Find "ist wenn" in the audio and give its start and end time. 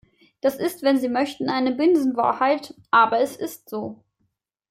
0.55-0.97